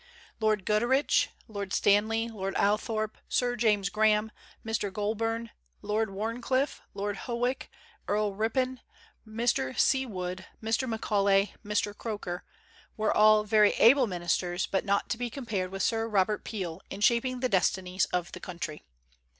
[0.39, 4.31] Lord Goderich, Lord Stanley, Lord Althorp, Sir James Graham,
[4.65, 4.91] Mr.
[4.91, 5.51] Goulburn,
[5.83, 7.69] Lord Wharncliffe, Lord Howick,
[8.07, 8.79] Earl Ripon,
[9.27, 9.77] Mr.
[9.77, 10.07] C.
[10.07, 10.89] Wood, Mr.
[10.89, 11.95] Macaulay, Mr.
[11.95, 12.43] Croker,
[12.97, 17.01] were all very able ministers, but not to be compared with Sir Robert Peel in
[17.01, 18.81] shaping the destinies of the country.